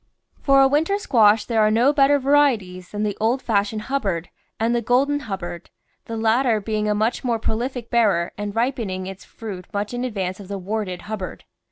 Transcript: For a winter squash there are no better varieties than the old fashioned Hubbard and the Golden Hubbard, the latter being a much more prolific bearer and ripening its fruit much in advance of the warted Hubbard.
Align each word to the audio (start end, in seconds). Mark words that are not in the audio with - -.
For 0.41 0.61
a 0.63 0.67
winter 0.67 0.97
squash 0.97 1.45
there 1.45 1.61
are 1.61 1.69
no 1.69 1.93
better 1.93 2.17
varieties 2.17 2.89
than 2.89 3.03
the 3.03 3.15
old 3.21 3.39
fashioned 3.43 3.83
Hubbard 3.83 4.29
and 4.59 4.73
the 4.75 4.81
Golden 4.81 5.19
Hubbard, 5.19 5.69
the 6.05 6.17
latter 6.17 6.59
being 6.59 6.89
a 6.89 6.95
much 6.95 7.23
more 7.23 7.37
prolific 7.37 7.91
bearer 7.91 8.33
and 8.35 8.55
ripening 8.55 9.05
its 9.05 9.23
fruit 9.25 9.67
much 9.71 9.93
in 9.93 10.03
advance 10.03 10.39
of 10.39 10.47
the 10.47 10.57
warted 10.57 11.03
Hubbard. 11.03 11.43